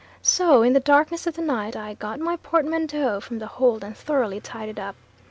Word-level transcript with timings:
So, 0.23 0.63
in 0.63 0.73
the 0.73 0.79
darkness 0.79 1.27
of 1.27 1.35
the 1.35 1.43
night 1.43 1.75
I 1.75 1.93
got 1.93 2.19
my 2.19 2.35
portmanteau 2.37 3.19
from 3.19 3.37
the 3.37 3.45
hold 3.45 3.83
and 3.83 3.95
thoroughly 3.95 4.39
tidied 4.39 4.79
up. 4.79 4.95